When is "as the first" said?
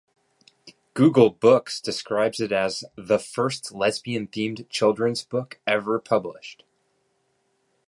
2.51-3.71